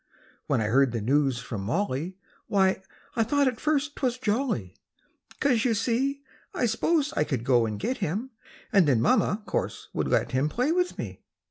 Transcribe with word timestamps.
When 0.47 0.61
I 0.61 0.65
heard 0.65 0.93
the 0.93 0.99
news 1.01 1.37
from 1.37 1.61
Molly, 1.61 2.17
Why, 2.47 2.81
I 3.15 3.21
thought 3.23 3.47
at 3.47 3.59
first 3.59 3.93
't 3.95 4.01
was 4.03 4.17
jolly, 4.17 4.75
'Cause, 5.39 5.63
you 5.63 5.75
see, 5.75 6.23
I 6.55 6.65
s'posed 6.65 7.13
I 7.15 7.23
could 7.23 7.43
go 7.43 7.67
and 7.67 7.79
get 7.79 7.97
him 7.97 8.31
And 8.73 8.87
then 8.87 8.99
Mama, 8.99 9.43
course, 9.45 9.89
would 9.93 10.07
let 10.07 10.31
him 10.31 10.49
Play 10.49 10.71
with 10.71 10.97
me. 10.97 11.21